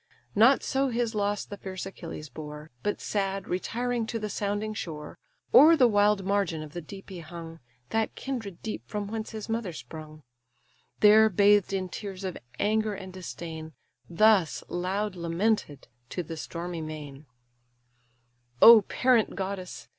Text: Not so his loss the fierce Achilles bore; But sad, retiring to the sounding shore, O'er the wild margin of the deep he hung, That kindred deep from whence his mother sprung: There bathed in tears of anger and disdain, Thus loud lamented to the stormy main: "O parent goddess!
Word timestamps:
Not 0.33 0.63
so 0.63 0.87
his 0.87 1.13
loss 1.13 1.45
the 1.45 1.57
fierce 1.57 1.85
Achilles 1.85 2.27
bore; 2.27 2.71
But 2.81 2.99
sad, 2.99 3.47
retiring 3.47 4.07
to 4.07 4.17
the 4.17 4.31
sounding 4.31 4.73
shore, 4.73 5.19
O'er 5.53 5.77
the 5.77 5.87
wild 5.87 6.25
margin 6.25 6.63
of 6.63 6.73
the 6.73 6.81
deep 6.81 7.11
he 7.11 7.19
hung, 7.19 7.59
That 7.89 8.15
kindred 8.15 8.63
deep 8.63 8.81
from 8.87 9.05
whence 9.05 9.29
his 9.29 9.47
mother 9.47 9.71
sprung: 9.73 10.23
There 11.01 11.29
bathed 11.29 11.71
in 11.71 11.87
tears 11.87 12.23
of 12.23 12.35
anger 12.59 12.95
and 12.95 13.13
disdain, 13.13 13.73
Thus 14.09 14.63
loud 14.69 15.15
lamented 15.15 15.87
to 16.09 16.23
the 16.23 16.35
stormy 16.35 16.81
main: 16.81 17.27
"O 18.59 18.81
parent 18.81 19.35
goddess! 19.35 19.87